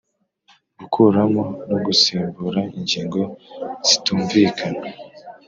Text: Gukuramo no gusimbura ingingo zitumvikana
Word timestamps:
Gukuramo 0.79 1.43
no 1.69 1.77
gusimbura 1.85 2.61
ingingo 2.77 3.21
zitumvikana 3.87 4.83